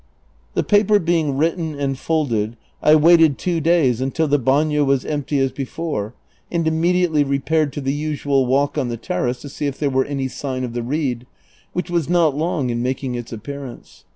[0.55, 5.37] The paper being written and folded I waited two days until the baiio was empty
[5.37, 6.15] as before,
[6.51, 10.05] and immediately repaired to the usual walk on the terrace to see if there were
[10.05, 11.27] any sign of the reed,
[11.73, 14.05] which was not long in making its appearance.